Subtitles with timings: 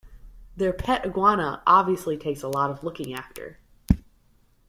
[0.57, 3.59] Their pet iguana obviously takes a lot of looking after.